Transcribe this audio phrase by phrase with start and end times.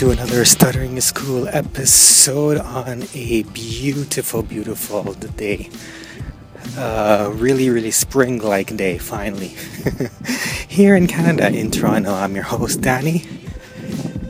[0.00, 5.68] to another Stuttering School episode on a beautiful, beautiful day.
[6.74, 9.48] Uh, really, really spring like day, finally.
[10.68, 13.26] Here in Canada, in Toronto, I'm your host, Danny,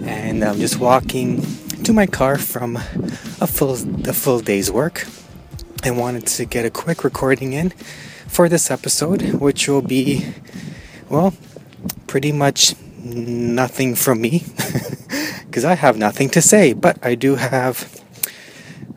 [0.03, 1.41] and I'm just walking
[1.85, 3.75] to my car from a full,
[4.09, 5.07] a full day's work.
[5.85, 7.71] I wanted to get a quick recording in
[8.27, 10.35] for this episode, which will be,
[11.09, 11.33] well,
[12.09, 14.43] pretty much nothing from me
[15.51, 18.01] because I have nothing to say, but I do have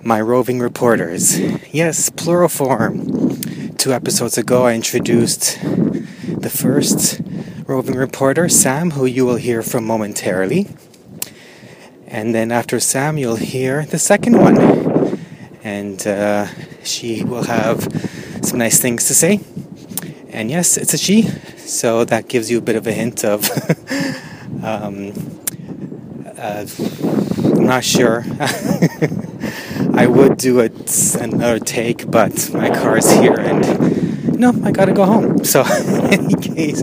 [0.04, 1.40] my roving reporters.
[1.74, 3.72] Yes, plural form.
[3.78, 7.22] Two episodes ago, I introduced the first
[7.66, 10.68] roving reporter, Sam, who you will hear from momentarily.
[12.06, 15.18] And then after Sam, you'll hear the second one.
[15.64, 16.48] And uh,
[16.84, 17.82] she will have
[18.44, 19.40] some nice things to say.
[20.30, 21.24] And yes, it's a she,
[21.58, 23.50] so that gives you a bit of a hint of.
[24.64, 25.43] um,
[26.44, 26.68] uh,
[27.56, 28.26] I'm not sure.
[29.96, 34.92] I would do it another take, but my car is here and no, I gotta
[34.92, 35.46] go home.
[35.46, 36.82] So, in any case,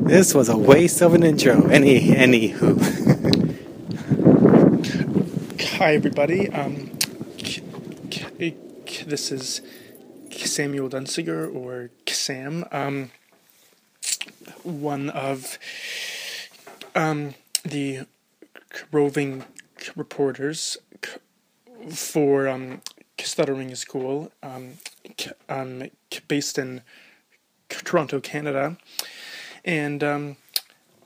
[0.00, 1.66] this was a waste of an intro.
[1.68, 2.78] Any, anywho.
[5.78, 6.48] Hi, everybody.
[6.50, 6.90] Um,
[9.06, 9.60] this is
[10.30, 13.10] Samuel Dunsiger or Sam, um,
[14.62, 15.58] one of
[16.94, 18.06] um, the
[18.92, 19.44] roving
[19.96, 20.76] reporters
[21.90, 22.82] for um,
[23.18, 24.74] Stuttering School, um,
[25.48, 25.90] um,
[26.28, 26.82] based in
[27.68, 28.76] Toronto, Canada,
[29.64, 30.36] and um,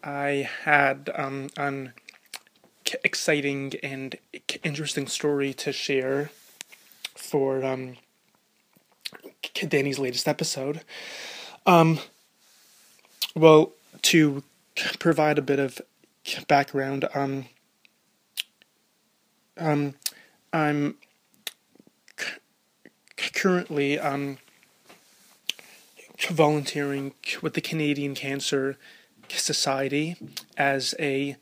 [0.03, 1.93] I had um, an
[3.03, 4.17] exciting and
[4.62, 6.31] interesting story to share
[7.15, 7.97] for um,
[9.69, 10.83] Danny's latest episode.
[11.67, 11.99] Um,
[13.34, 14.43] well, to
[14.99, 15.81] provide a bit of
[16.47, 17.47] background, um,
[19.59, 19.94] um,
[20.53, 20.97] I'm
[23.16, 24.38] currently um,
[26.31, 28.76] volunteering with the Canadian Cancer
[29.28, 30.16] Society
[30.56, 31.37] as a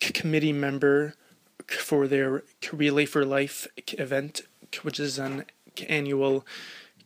[0.00, 1.14] committee member
[1.68, 2.42] for their
[2.72, 3.66] Relay for Life
[3.98, 4.42] event,
[4.82, 5.44] which is an
[5.88, 6.46] annual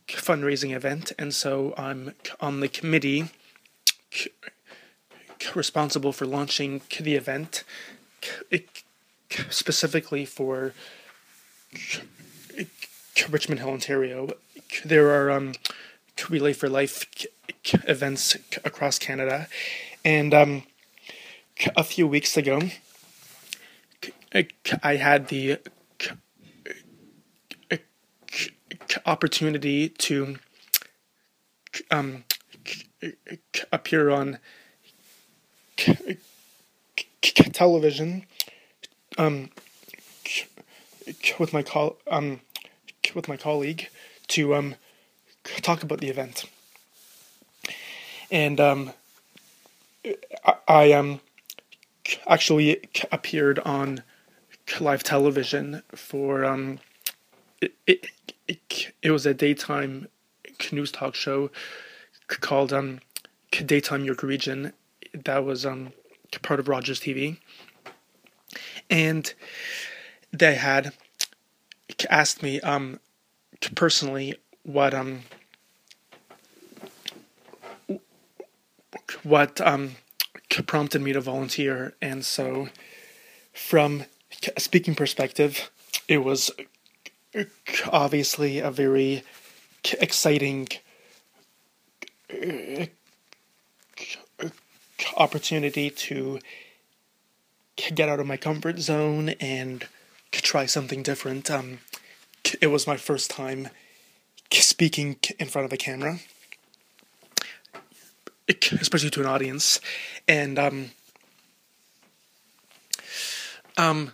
[0.07, 3.25] fundraising event, and so I'm on the committee
[5.53, 7.63] responsible for launching the event,
[9.49, 10.73] specifically for
[13.29, 14.29] Richmond Hill, Ontario.
[14.85, 15.53] There are um,
[16.29, 17.05] Relay for Life
[17.87, 19.47] events across Canada,
[20.03, 20.63] and um,
[21.75, 22.61] a few weeks ago,
[24.83, 25.59] I had the
[29.05, 30.37] opportunity to
[31.91, 32.23] um,
[33.71, 34.39] appear on
[37.53, 38.25] television
[39.17, 39.49] um,
[41.39, 42.41] with my col- um,
[43.15, 43.89] with my colleague
[44.27, 44.75] to um,
[45.61, 46.45] talk about the event,
[48.31, 48.91] and um,
[50.45, 51.21] I, I um,
[52.27, 54.03] actually appeared on
[54.79, 56.79] live television for um,
[57.61, 58.07] it, it,
[58.47, 60.07] it, it was a daytime
[60.71, 61.49] news talk show
[62.27, 62.99] called um,
[63.51, 64.73] Daytime York Region.
[65.13, 65.93] That was um,
[66.41, 67.37] part of Rogers TV.
[68.89, 69.33] And
[70.31, 70.93] they had
[72.09, 72.99] asked me um,
[73.75, 75.21] personally what um
[79.23, 79.95] what um
[80.65, 81.93] prompted me to volunteer.
[82.01, 82.69] And so
[83.53, 84.05] from
[84.55, 85.69] a speaking perspective
[86.07, 86.51] it was
[87.91, 89.23] obviously a very
[89.99, 90.67] exciting
[95.15, 96.39] opportunity to
[97.77, 99.87] get out of my comfort zone and
[100.31, 101.49] try something different.
[101.49, 101.79] Um,
[102.61, 103.69] it was my first time
[104.51, 106.19] speaking in front of a camera,
[108.47, 109.79] especially to an audience,
[110.27, 110.91] and um,
[113.77, 114.11] um,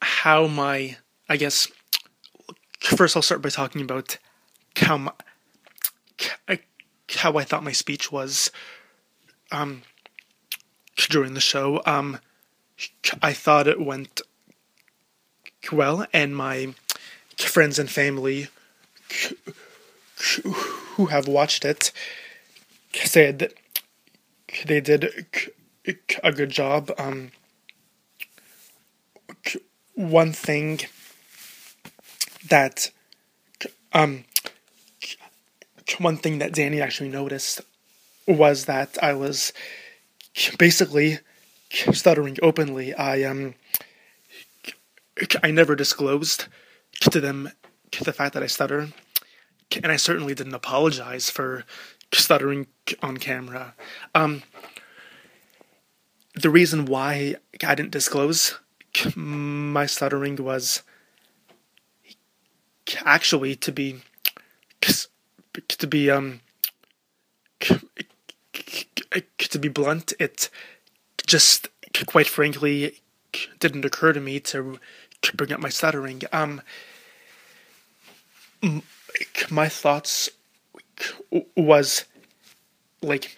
[0.00, 0.96] how my
[1.28, 1.68] I guess
[2.80, 4.18] first I'll start by talking about
[4.76, 5.12] how my,
[7.16, 8.50] how I thought my speech was.
[9.52, 9.82] Um,
[11.08, 11.82] during the show.
[11.86, 12.18] Um,
[13.22, 14.20] I thought it went
[15.72, 16.74] well, and my
[17.36, 18.48] friends and family
[20.94, 21.92] who have watched it
[22.92, 23.54] said that
[24.66, 25.26] they did
[26.22, 26.92] a good job.
[26.98, 27.32] Um,
[29.94, 30.80] one thing
[32.48, 32.90] that
[33.92, 34.24] um,
[35.98, 37.60] one thing that Danny actually noticed
[38.26, 39.52] was that I was
[40.58, 41.18] basically
[41.92, 42.94] stuttering openly.
[42.94, 43.54] I um,
[45.42, 46.46] I never disclosed
[47.10, 47.50] to them
[48.02, 48.88] the fact that I stutter,
[49.82, 51.64] and I certainly didn't apologize for
[52.12, 52.66] stuttering
[53.02, 53.74] on camera.
[54.14, 54.42] Um,
[56.34, 58.58] the reason why I didn't disclose
[59.14, 60.82] my stuttering was
[63.04, 64.00] actually to be
[65.68, 66.40] to be um
[69.50, 70.48] to be blunt it
[71.26, 71.68] just
[72.06, 73.00] quite frankly
[73.58, 74.78] didn't occur to me to
[75.34, 76.22] bring up my stuttering.
[76.32, 76.62] Um
[79.50, 80.30] my thoughts
[81.56, 82.04] was
[83.02, 83.36] like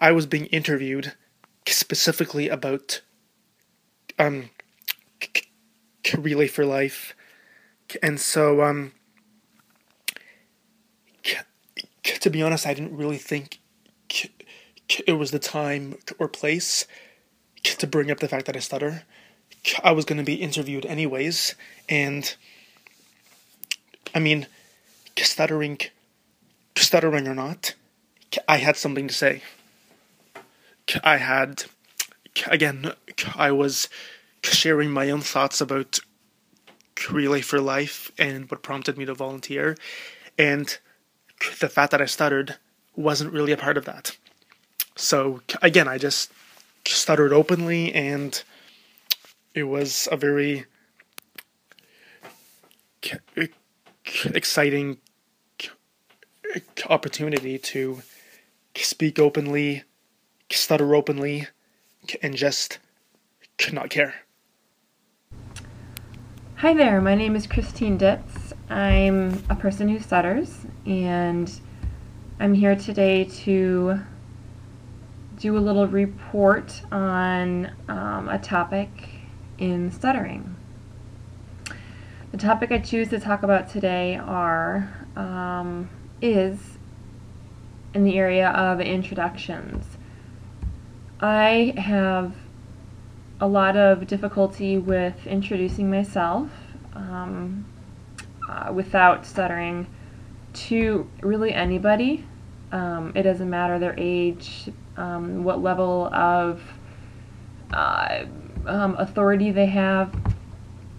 [0.00, 1.14] I was being interviewed
[1.66, 3.00] specifically about
[4.18, 4.50] um
[6.16, 7.14] relay for life.
[8.02, 8.92] And so um
[12.02, 13.57] to be honest i didn't really think
[15.06, 16.86] it was the time or place
[17.62, 19.02] to bring up the fact that i stutter
[19.82, 21.54] i was going to be interviewed anyways
[21.88, 22.36] and
[24.14, 24.46] i mean
[25.18, 25.78] stuttering
[26.76, 27.74] stuttering or not
[28.46, 29.42] i had something to say
[31.02, 31.64] i had
[32.46, 32.92] again
[33.34, 33.88] i was
[34.42, 35.98] sharing my own thoughts about
[37.10, 39.76] Relay for Life and what prompted me to volunteer.
[40.36, 40.76] And
[41.60, 42.56] the fact that I stuttered
[42.96, 44.16] wasn't really a part of that.
[45.00, 46.32] So again, I just
[46.84, 48.42] stuttered openly, and
[49.54, 50.64] it was a very
[54.24, 54.98] exciting
[56.88, 58.02] opportunity to
[58.74, 59.84] speak openly,
[60.50, 61.46] stutter openly,
[62.20, 62.80] and just
[63.56, 64.14] could not care.
[66.56, 68.52] Hi there, my name is Christine Ditz.
[68.68, 71.48] I'm a person who stutters, and
[72.40, 74.00] I'm here today to
[75.38, 78.90] do a little report on um, a topic
[79.58, 80.56] in stuttering.
[82.32, 85.88] The topic I choose to talk about today are um,
[86.20, 86.78] is
[87.94, 89.84] in the area of introductions.
[91.20, 92.34] I have
[93.40, 96.50] a lot of difficulty with introducing myself
[96.94, 97.64] um,
[98.48, 99.86] uh, without stuttering
[100.52, 102.24] to really anybody.
[102.72, 104.68] Um, it doesn't matter their age,
[104.98, 106.60] um, what level of
[107.72, 108.24] uh,
[108.66, 110.14] um, authority they have,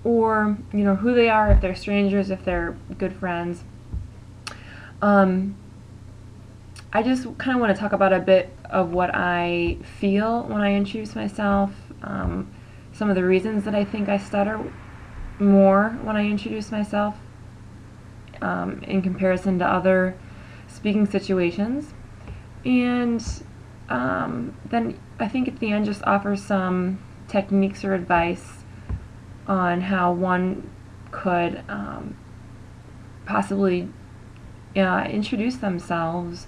[0.04, 1.52] or you know who they are.
[1.52, 3.64] If they're strangers, if they're good friends.
[5.02, 5.56] Um,
[6.92, 10.62] I just kind of want to talk about a bit of what I feel when
[10.62, 11.72] I introduce myself
[12.04, 12.52] um,
[12.94, 14.60] some of the reasons that I think I stutter
[15.40, 17.16] more when I introduce myself
[18.42, 20.18] um, in comparison to other
[20.68, 21.94] speaking situations.
[22.66, 23.24] And
[23.90, 28.64] um, then I think at the end just offer some techniques or advice
[29.48, 30.70] on how one
[31.12, 32.16] could um,
[33.26, 33.90] possibly
[34.76, 36.48] uh, introduce themselves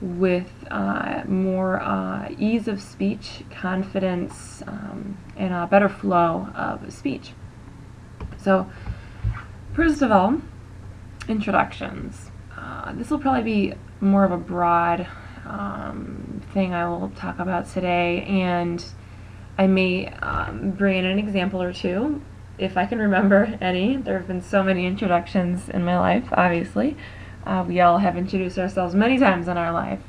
[0.00, 7.32] with uh, more uh, ease of speech, confidence, um, and a better flow of speech.
[8.38, 8.68] So,
[9.74, 10.40] first of all,
[11.28, 12.32] introductions.
[12.56, 15.06] Uh, this will probably be more of a broad
[15.46, 18.84] um, thing I will talk about today, and
[19.58, 22.22] I may um, bring in an example or two
[22.58, 23.96] if I can remember any.
[23.96, 26.96] There have been so many introductions in my life, obviously.
[27.44, 30.00] Uh, we all have introduced ourselves many times in our life.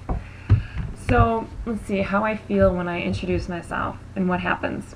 [1.10, 4.96] So let's see how I feel when I introduce myself and what happens.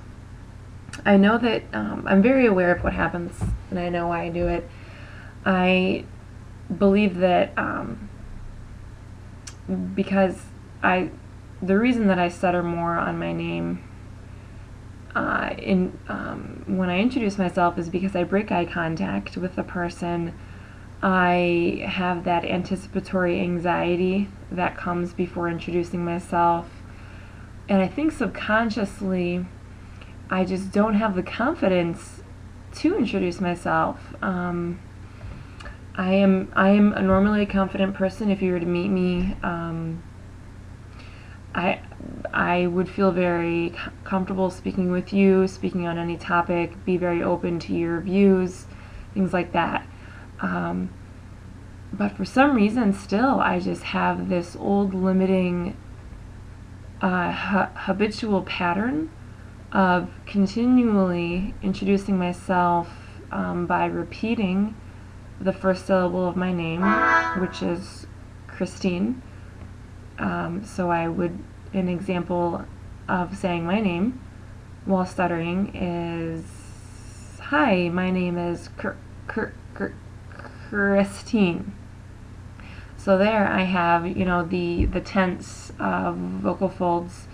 [1.05, 3.39] I know that um, I'm very aware of what happens
[3.69, 4.69] and I know why I do it.
[5.45, 6.05] I
[6.75, 8.09] believe that um,
[9.95, 10.45] because
[10.81, 11.11] I,
[11.61, 13.83] the reason that I stutter more on my name
[15.15, 19.63] uh, in um, when I introduce myself is because I break eye contact with the
[19.63, 20.33] person
[21.01, 26.67] I have that anticipatory anxiety that comes before introducing myself.
[27.69, 29.45] And I think subconsciously,
[30.29, 32.21] I just don't have the confidence
[32.75, 34.15] to introduce myself.
[34.21, 34.79] Um,
[35.97, 38.29] I am I am a normally a confident person.
[38.29, 40.03] If you were to meet me, um,
[41.55, 41.81] I
[42.31, 43.73] I would feel very
[44.03, 48.67] comfortable speaking with you, speaking on any topic, be very open to your views,
[49.15, 49.87] things like that.
[50.39, 50.91] Um,
[51.91, 55.75] but for some reason, still, I just have this old limiting
[57.01, 59.09] uh, ha- habitual pattern
[59.71, 62.87] of continually introducing myself
[63.31, 64.75] um, by repeating
[65.39, 66.81] the first syllable of my name,
[67.39, 68.07] which is
[68.47, 69.21] Christine.
[70.17, 71.37] Um, so I would,
[71.73, 72.65] an example
[73.07, 74.19] of saying my name
[74.85, 76.43] while stuttering is
[77.41, 78.69] Hi, my name is
[80.69, 81.73] Christine.
[82.97, 87.27] So there I have, you know, the, the tense uh, vocal folds.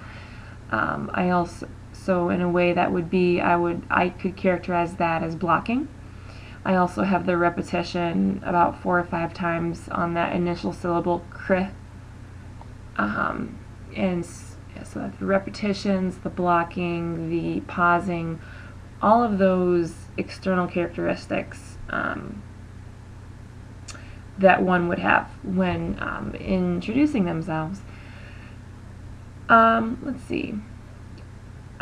[0.72, 4.98] Um, I also, so in a way that would be, I would, I could characterize
[4.98, 5.88] that as blocking.
[6.65, 11.63] I also have the repetition about four or five times on that initial syllable, cr.
[12.98, 13.60] Um,
[13.96, 18.39] and so the repetitions, the blocking, the pausing,
[19.01, 22.41] all of those external characteristics um,
[24.38, 27.82] that one would have when um, introducing themselves.
[29.50, 30.55] Um, let's see.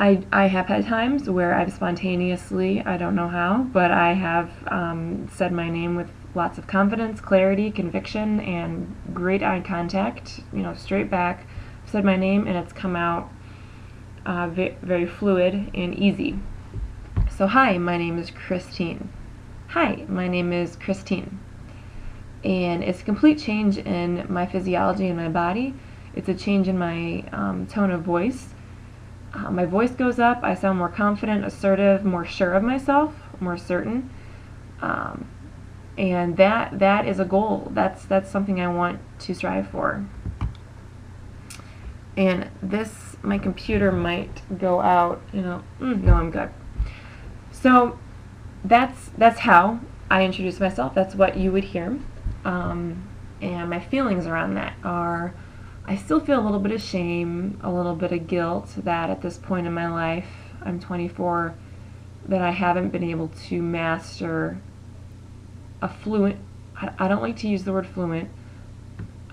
[0.02, 4.50] I, I have had times where I've spontaneously, I don't know how, but I have
[4.66, 10.64] um, said my name with lots of confidence, clarity, conviction, and great eye contact, you
[10.64, 11.46] know, straight back.
[11.86, 13.32] said my name and it's come out
[14.26, 16.40] uh, very, very fluid and easy.
[17.30, 19.08] So, hi, my name is Christine.
[19.68, 21.38] Hi, my name is Christine
[22.44, 25.76] and it's a complete change in my physiology and my body.
[26.16, 28.56] It's a change in my um, tone of voice.
[29.34, 30.40] Uh, my voice goes up.
[30.44, 34.10] I sound more confident, assertive, more sure of myself, more certain.
[34.82, 35.28] Um,
[35.98, 37.70] and that that is a goal.
[37.74, 40.06] That's that's something I want to strive for.
[42.18, 45.22] And this, my computer might go out.
[45.32, 46.50] You know, mm, no, I'm good.
[47.52, 48.00] So
[48.64, 50.94] that's that's how I introduce myself.
[50.94, 52.00] That's what you would hear.
[52.44, 53.08] Um,
[53.42, 55.34] and my feelings around that are
[55.86, 59.22] I still feel a little bit of shame, a little bit of guilt that at
[59.22, 60.30] this point in my life,
[60.64, 61.56] I'm 24,
[62.28, 64.60] that I haven't been able to master
[65.82, 66.38] a fluent,
[66.76, 68.30] I, don't like to use the word fluent,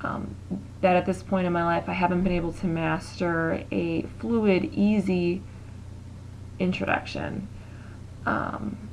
[0.03, 0.35] um,
[0.81, 4.71] that at this point in my life I haven't been able to master a fluid,
[4.73, 5.43] easy
[6.59, 7.49] introduction.
[8.25, 8.89] Um,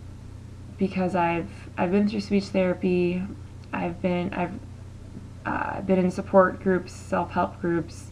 [0.78, 3.24] because I've I've been through speech therapy,
[3.72, 4.60] I've been I've
[5.46, 8.12] uh, been in support groups, self-help groups.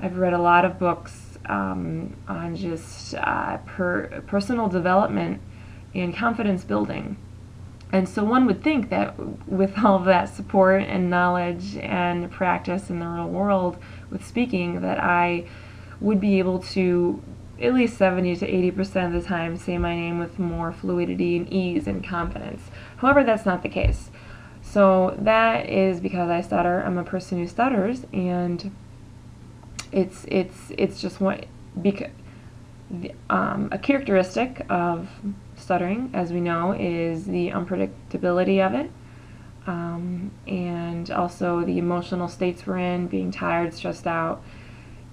[0.00, 5.40] I've read a lot of books um, on just uh, per, personal development
[5.94, 7.16] and confidence building.
[7.90, 12.90] And so one would think that with all of that support and knowledge and practice
[12.90, 13.78] in the real world
[14.10, 15.46] with speaking, that I
[16.00, 17.22] would be able to
[17.60, 21.52] at least 70 to 80% of the time say my name with more fluidity and
[21.52, 22.62] ease and confidence.
[22.98, 24.10] However, that's not the case.
[24.70, 26.82] So that is because I stutter.
[26.82, 28.70] I'm a person who stutters, and
[29.90, 31.46] it's it's it's just what
[31.80, 32.10] because
[33.30, 35.08] um, a characteristic of
[35.56, 38.90] stuttering, as we know, is the unpredictability of it,
[39.66, 44.42] um, and also the emotional states we're in, being tired, stressed out,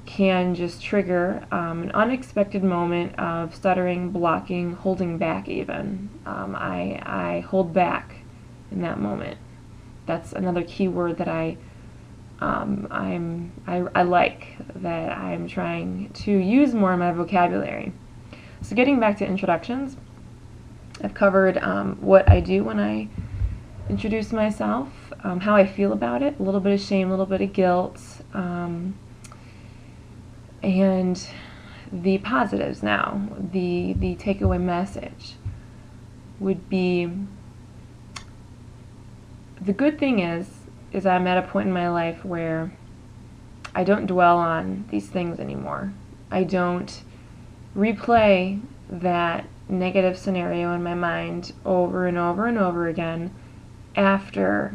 [0.05, 5.47] can just trigger um, an unexpected moment of stuttering, blocking, holding back.
[5.47, 8.15] Even um, I I hold back
[8.69, 9.37] in that moment
[10.05, 11.57] that's another key word that I
[12.39, 17.93] um, I'm I, I like that I'm trying to use more in my vocabulary.
[18.61, 19.95] So getting back to introductions,
[21.01, 23.07] I've covered um, what I do when I
[23.89, 24.89] introduce myself,
[25.23, 27.53] um, how I feel about it, a little bit of shame, a little bit of
[27.53, 28.01] guilt,
[28.33, 28.97] um,
[30.63, 31.27] and
[31.91, 33.29] the positives now.
[33.51, 35.35] The the takeaway message
[36.39, 37.09] would be
[39.61, 40.47] the good thing is,
[40.91, 42.71] is I'm at a point in my life where
[43.73, 45.93] I don't dwell on these things anymore.
[46.31, 47.01] I don't
[47.75, 53.33] replay that negative scenario in my mind over and over and over again
[53.95, 54.73] after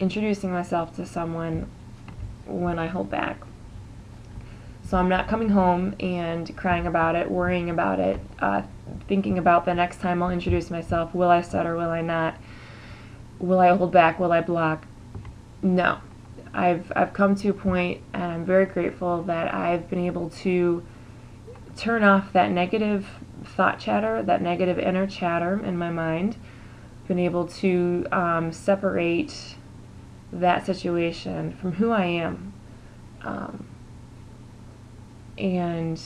[0.00, 1.70] introducing myself to someone
[2.46, 3.42] when I hold back.
[4.84, 8.62] So I'm not coming home and crying about it, worrying about it, uh,
[9.08, 11.14] thinking about the next time I'll introduce myself.
[11.14, 11.76] Will I stutter?
[11.76, 12.34] Will I not?
[13.42, 14.18] Will I hold back?
[14.18, 14.86] Will I block?
[15.60, 15.98] No.
[16.54, 20.84] I've, I've come to a point, and I'm very grateful that I've been able to
[21.76, 23.06] turn off that negative
[23.44, 26.36] thought chatter, that negative inner chatter in my mind,
[27.08, 29.56] been able to um, separate
[30.32, 32.52] that situation from who I am.
[33.22, 33.66] Um,
[35.38, 36.00] and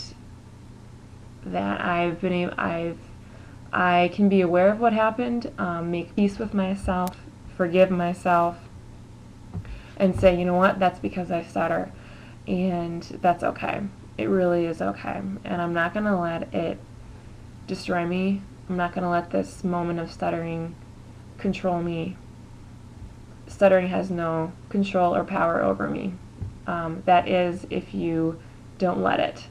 [1.44, 2.98] that I've been I've,
[3.72, 7.16] I can be aware of what happened, um, make peace with myself,
[7.56, 8.56] forgive myself,
[9.96, 11.90] and say, you know what, that's because I stutter.
[12.46, 13.80] And that's okay.
[14.18, 15.20] It really is okay.
[15.44, 16.78] And I'm not going to let it
[17.66, 18.42] destroy me.
[18.68, 20.74] I'm not going to let this moment of stuttering
[21.38, 22.16] control me.
[23.46, 26.14] Stuttering has no control or power over me.
[26.66, 28.38] Um, that is if you
[28.78, 29.46] don't let it.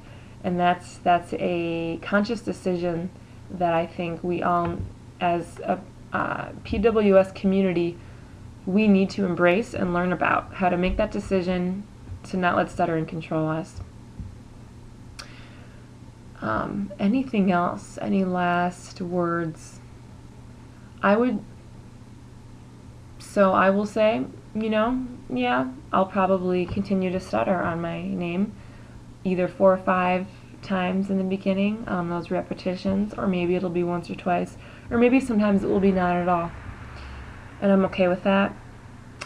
[0.46, 3.10] and that's that's a conscious decision
[3.50, 4.78] that I think we all,
[5.20, 5.80] as a
[6.16, 7.98] uh, PWS community,
[8.66, 11.84] we need to embrace and learn about how to make that decision
[12.24, 13.82] to not let stuttering control us.
[16.42, 18.00] Um, anything else?
[18.02, 19.82] Any last words?
[21.04, 21.44] I would.
[23.20, 28.54] So I will say, you know, yeah, I'll probably continue to stutter on my name,
[29.26, 30.28] either four or five
[30.62, 34.56] times in the beginning on those repetitions, or maybe it'll be once or twice,
[34.90, 36.52] or maybe sometimes it will be not at all.
[37.62, 38.56] And I'm okay with that.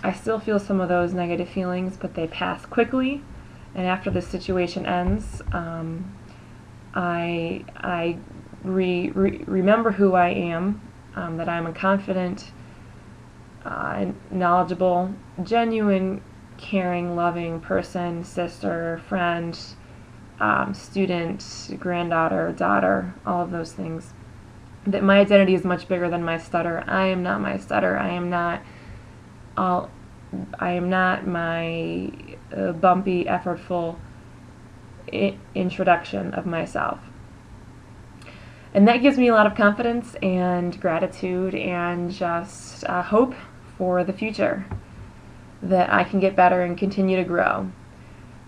[0.03, 3.23] I still feel some of those negative feelings, but they pass quickly.
[3.75, 6.15] And after the situation ends, um,
[6.93, 8.17] I I
[8.63, 10.81] re, re, remember who I am,
[11.15, 12.51] um, that I'm a confident,
[13.65, 15.13] uh, knowledgeable,
[15.43, 16.21] genuine,
[16.57, 19.57] caring, loving person, sister, friend,
[20.39, 24.13] um, student, granddaughter, daughter, all of those things.
[24.91, 26.83] That my identity is much bigger than my stutter.
[26.87, 27.97] I am not my stutter.
[27.97, 28.61] I am not
[29.57, 29.89] all.
[30.59, 32.11] I am not my
[32.55, 33.97] uh, bumpy, effortful
[35.11, 36.99] I- introduction of myself.
[38.73, 43.33] And that gives me a lot of confidence and gratitude and just uh, hope
[43.77, 44.65] for the future
[45.63, 47.71] that I can get better and continue to grow.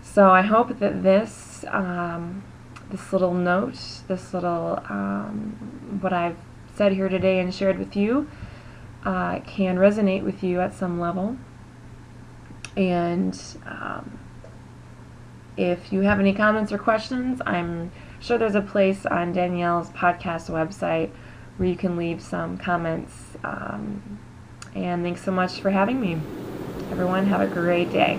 [0.00, 2.44] So I hope that this um,
[2.92, 6.36] this little note, this little um, what I've
[6.76, 8.30] said here today and shared with you,
[9.04, 11.36] uh, can resonate with you at some level.
[12.76, 14.18] And um,
[15.56, 20.48] if you have any comments or questions, I'm sure there's a place on Danielle's podcast
[20.50, 21.10] website
[21.56, 23.36] where you can leave some comments.
[23.42, 24.20] Um,
[24.74, 26.20] and thanks so much for having me.
[26.90, 28.16] Everyone, have a great day.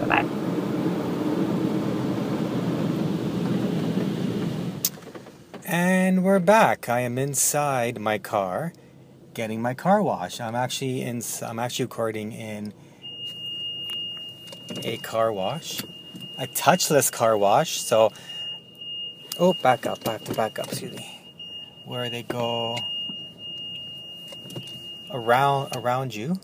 [0.00, 0.41] Bye bye.
[5.72, 6.90] And we're back.
[6.90, 8.74] I am inside my car,
[9.32, 10.38] getting my car wash.
[10.38, 11.22] I'm actually in.
[11.40, 12.74] I'm actually recording in
[14.84, 15.82] a car wash,
[16.36, 17.80] a touchless car wash.
[17.80, 18.10] So,
[19.40, 20.06] oh, back up.
[20.06, 20.66] Have to back up.
[20.66, 21.40] Excuse me.
[21.86, 22.76] Where they go
[25.10, 26.38] around around you.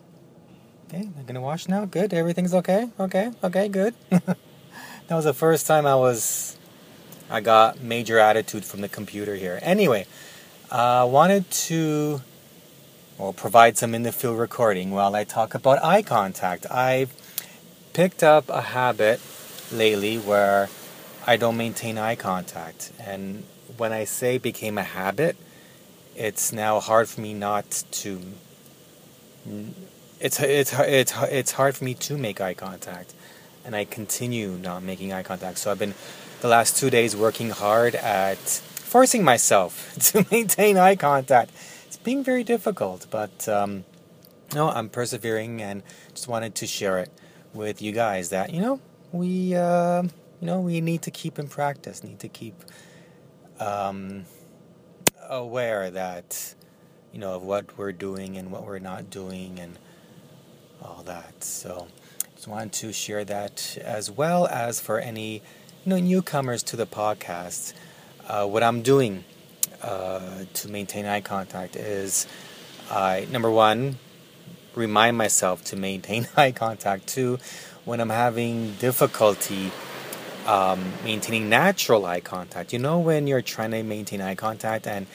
[0.89, 1.85] Okay, I'm gonna wash now.
[1.85, 2.15] Good.
[2.15, 2.89] Everything's okay.
[2.99, 3.31] Okay.
[3.45, 3.69] Okay.
[3.69, 3.95] Good.
[4.09, 4.37] that
[5.11, 6.58] was the first time I was
[7.31, 9.59] I got major attitude from the computer here.
[9.63, 10.07] Anyway,
[10.71, 12.23] I uh, wanted to
[13.19, 16.71] well, provide some in the field recording while I talk about eye contact.
[16.71, 17.13] I've
[17.93, 19.21] picked up a habit
[19.73, 20.69] lately where
[21.27, 22.93] I don't maintain eye contact.
[22.99, 23.45] And
[23.77, 25.37] when I say became a habit,
[26.17, 28.21] it's now hard for me not to.
[30.21, 33.15] It's, it's, it's, it's hard for me to make eye contact.
[33.65, 35.59] And I continue not making eye contact.
[35.59, 35.95] So I've been
[36.41, 41.51] the last two days working hard at forcing myself to maintain eye contact.
[41.87, 43.85] It's being very difficult, but um,
[44.55, 47.11] no, I'm persevering and just wanted to share it
[47.55, 48.81] with you guys that you know
[49.13, 52.55] we uh, you know we need to keep in practice, need to keep
[53.59, 54.25] um,
[55.29, 56.55] aware that
[57.13, 59.79] you know of what we're doing and what we're not doing and
[60.83, 61.43] all that.
[61.43, 61.89] So
[62.37, 65.43] just wanted to share that as well as for any
[65.85, 67.73] you know, newcomers to the podcast,
[68.27, 69.25] uh, what I'm doing
[69.83, 72.27] uh, to maintain eye contact is
[72.91, 73.99] I, number one,
[74.75, 77.07] remind myself to maintain eye contact.
[77.07, 77.39] Two,
[77.85, 79.71] when I'm having difficulty
[80.47, 85.07] um, maintaining natural eye contact, you know, when you're trying to maintain eye contact and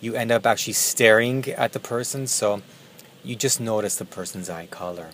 [0.00, 2.60] you end up actually staring at the person, so
[3.22, 5.10] you just notice the person's eye color.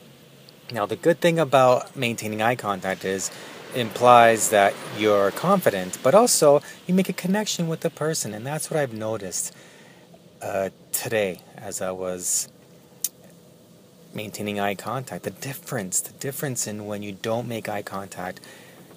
[0.73, 3.31] Now, the good thing about maintaining eye contact is
[3.75, 8.71] implies that you're confident, but also you make a connection with the person, and that's
[8.71, 9.55] what I've noticed
[10.41, 12.49] uh, today as I was
[14.15, 15.25] maintaining eye contact.
[15.25, 18.41] The difference, the difference in when you don't make eye contact,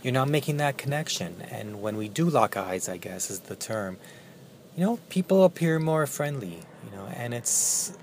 [0.03, 3.55] you're not making that connection, and when we do lock eyes, I guess is the
[3.55, 3.97] term.
[4.75, 7.97] You know, people appear more friendly, you know, and it's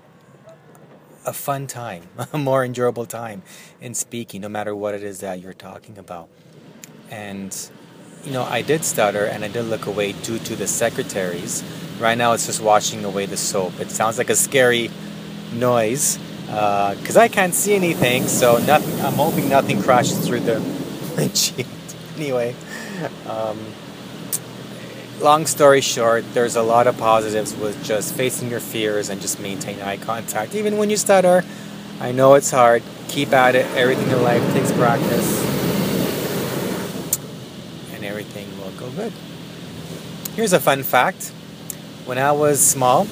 [1.25, 3.43] a fun time, a more enjoyable time
[3.79, 6.29] in speaking, no matter what it is that you're talking about
[7.09, 7.69] and
[8.23, 11.63] you know I did stutter and I did look away due to the secretaries.
[11.99, 13.79] Right now it's just washing away the soap.
[13.79, 14.89] It sounds like a scary
[15.53, 18.27] noise because uh, I can't see anything.
[18.27, 18.99] So nothing.
[19.01, 20.59] I'm hoping nothing crashes through the
[21.17, 21.67] windshield.
[22.15, 22.55] anyway,
[23.27, 23.59] um,
[25.19, 29.39] long story short, there's a lot of positives with just facing your fears and just
[29.39, 31.43] maintain eye contact, even when you stutter.
[31.99, 32.83] I know it's hard.
[33.07, 33.65] Keep at it.
[33.77, 35.82] Everything in life takes practice.
[38.73, 39.13] Go good.
[40.35, 41.31] Here's a fun fact.
[42.05, 43.07] When I was small,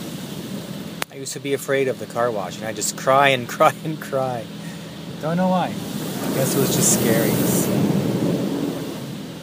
[1.11, 3.73] I used to be afraid of the car wash and I just cry and cry
[3.83, 4.45] and cry.
[5.21, 5.67] Don't know why.
[5.67, 7.81] I guess it was just scary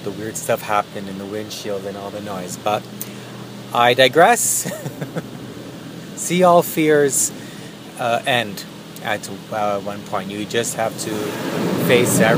[0.09, 2.57] the weird stuff happened in the windshield and all the noise.
[2.57, 2.83] But
[3.75, 4.71] I digress.
[6.17, 7.31] see all fears
[7.99, 8.65] uh, end
[9.03, 10.31] at uh, one point.
[10.31, 11.11] You just have to
[11.87, 12.37] face it.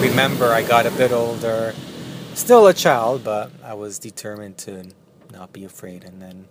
[0.00, 1.74] Remember, I got a bit older,
[2.34, 4.86] still a child, but I was determined to
[5.32, 6.04] not be afraid.
[6.04, 6.46] And then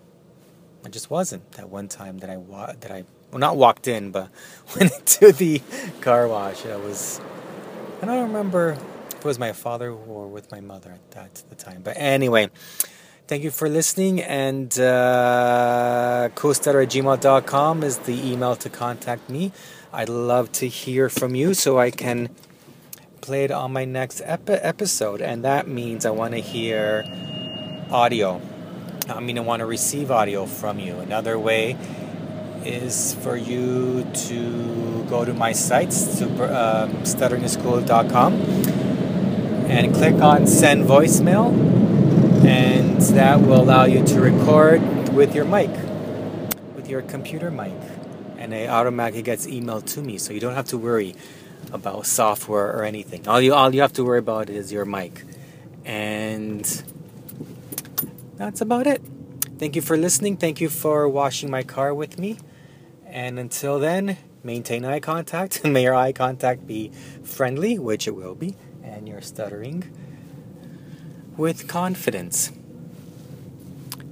[0.85, 1.51] I just wasn't.
[1.53, 4.29] That one time that I wa- that I well not walked in, but
[4.75, 5.61] went into the
[6.01, 6.65] car wash.
[6.65, 7.19] I was.
[8.01, 8.77] And I don't remember
[9.09, 11.81] if it was my father or with my mother at that the time.
[11.83, 12.49] But anyway.
[13.27, 19.53] Thank you for listening, and uh, co-stutter at gmail.com is the email to contact me.
[19.93, 22.35] I'd love to hear from you so I can
[23.21, 27.05] play it on my next epi- episode, and that means I want to hear
[27.91, 28.41] audio.
[29.07, 30.97] I mean, I want to receive audio from you.
[30.97, 31.77] Another way
[32.65, 38.34] is for you to go to my site, super, um, stutteringschool.com,
[39.69, 41.51] and click on send voicemail
[42.45, 44.81] and that will allow you to record
[45.13, 45.69] with your mic,
[46.75, 47.73] with your computer mic,
[48.38, 51.15] and it automatically gets emailed to me, so you don't have to worry
[51.71, 53.27] about software or anything.
[53.27, 55.23] All you all you have to worry about is your mic,
[55.86, 56.65] and
[58.38, 59.01] that's about it.
[59.57, 60.38] Thank you for listening.
[60.38, 62.39] Thank you for washing my car with me,
[63.05, 65.63] and until then, maintain eye contact.
[65.65, 66.91] May your eye contact be
[67.23, 69.84] friendly, which it will be, and your stuttering
[71.38, 72.51] with confidence.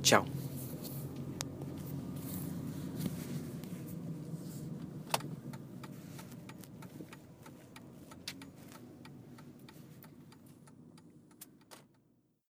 [0.01, 0.25] Ciao.